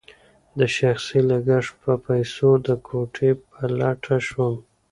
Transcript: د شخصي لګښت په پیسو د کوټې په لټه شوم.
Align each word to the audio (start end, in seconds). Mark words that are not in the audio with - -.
د 0.57 0.59
شخصي 0.77 1.19
لګښت 1.29 1.73
په 1.83 1.93
پیسو 2.05 2.49
د 2.67 2.69
کوټې 2.87 3.31
په 3.45 3.59
لټه 3.79 4.17
شوم. 4.27 4.55